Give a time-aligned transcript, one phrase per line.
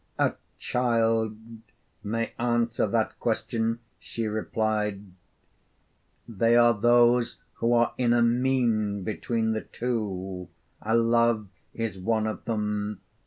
[0.17, 1.37] 'A child
[2.03, 5.03] may answer that question,' she replied;
[6.27, 10.47] 'they are those who are in a mean between the two;
[10.83, 12.99] Love is one of them.